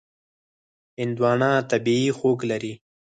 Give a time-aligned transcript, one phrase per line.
[0.99, 2.73] هندوانه طبیعي خوږ لري.